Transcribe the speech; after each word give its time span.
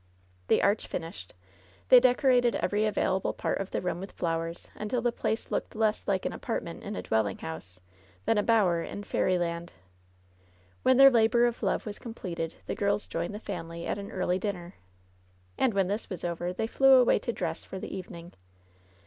The 0.47 0.63
arch 0.63 0.87
finished, 0.87 1.35
they 1.89 1.99
decorated 1.99 2.55
every 2.55 2.87
available 2.87 3.33
part 3.33 3.59
of 3.59 3.69
the 3.69 3.83
room 3.83 3.99
with 3.99 4.13
flowers, 4.13 4.67
until 4.73 4.99
the 4.99 5.11
place 5.11 5.51
looked 5.51 5.75
less 5.75 6.07
like 6.07 6.25
an 6.25 6.33
apartment 6.33 6.81
in 6.81 6.95
a 6.95 7.03
dwelling 7.03 7.37
house 7.37 7.79
than 8.25 8.35
a 8.35 8.41
bower 8.41 8.81
in 8.81 9.03
fairy 9.03 9.37
land. 9.37 9.73
When 10.81 10.97
their 10.97 11.11
labor 11.11 11.45
of 11.45 11.61
love 11.61 11.85
was 11.85 11.99
completed 11.99 12.55
the 12.65 12.73
girls 12.73 13.05
joined 13.05 13.35
the 13.35 13.39
family 13.39 13.85
at 13.85 13.99
an 13.99 14.09
early 14.09 14.39
dinner. 14.39 14.73
And 15.55 15.75
when 15.75 15.87
this 15.87 16.09
was 16.09 16.23
over 16.25 16.51
they 16.51 16.65
flew 16.65 16.95
away 16.95 17.19
to 17.19 17.31
dress 17.31 17.63
for 17.63 17.77
the 17.77 17.95
evening. 17.95 18.33